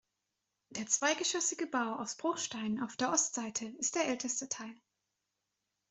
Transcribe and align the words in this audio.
Der 0.71 0.87
zweigeschossige 0.87 1.67
Bau 1.67 1.97
aus 1.97 2.17
Bruchstein 2.17 2.81
auf 2.81 2.95
der 2.95 3.11
Ostseite 3.11 3.65
ist 3.77 3.93
der 3.93 4.07
älteste 4.07 4.49
Teil. 4.49 4.73